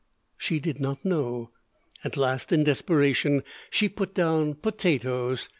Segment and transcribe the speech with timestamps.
[0.35, 1.51] She did not know.
[2.03, 5.47] At last in desperation she put down "potatoes."